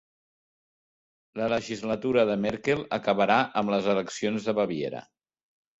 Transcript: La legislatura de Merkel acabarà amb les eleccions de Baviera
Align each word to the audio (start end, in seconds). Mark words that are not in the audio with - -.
La 1.41 1.49
legislatura 1.53 2.25
de 2.31 2.39
Merkel 2.47 2.83
acabarà 2.99 3.39
amb 3.63 3.77
les 3.77 3.95
eleccions 3.97 4.51
de 4.51 4.59
Baviera 4.63 5.09